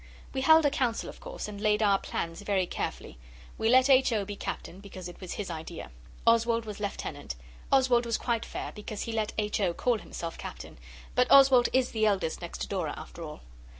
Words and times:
We 0.33 0.41
held 0.41 0.65
a 0.65 0.71
Council, 0.71 1.09
of 1.09 1.19
course, 1.19 1.47
and 1.47 1.61
laid 1.61 1.83
our 1.83 1.99
plans 1.99 2.41
very 2.41 2.65
carefully. 2.65 3.19
We 3.59 3.69
let 3.69 3.87
H. 3.87 4.11
O. 4.11 4.25
be 4.25 4.35
Captain, 4.35 4.79
because 4.79 5.07
it 5.07 5.21
was 5.21 5.33
his 5.33 5.51
idea. 5.51 5.91
Oswald 6.25 6.65
was 6.65 6.79
Lieutenant. 6.79 7.35
Oswald 7.71 8.07
was 8.07 8.17
quite 8.17 8.43
fair, 8.43 8.71
because 8.71 9.03
he 9.03 9.11
let 9.11 9.31
H. 9.37 9.61
O. 9.61 9.75
call 9.75 9.99
himself 9.99 10.39
Captain; 10.39 10.79
but 11.13 11.29
Oswald 11.31 11.69
is 11.71 11.91
the 11.91 12.07
eldest 12.07 12.41
next 12.41 12.61
to 12.61 12.67
Dora, 12.67 12.95
after 12.97 13.21
all. 13.21 13.41